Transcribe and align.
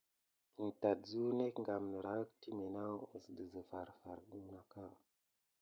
In 0.63 0.69
tät 0.81 0.99
suk 1.09 1.31
nek 1.37 1.55
gam 1.65 1.83
niraki 1.91 2.35
timé 2.41 2.65
naku 2.75 3.05
dezi 3.35 3.61
farfar 3.69 4.19
naka. 4.51 4.85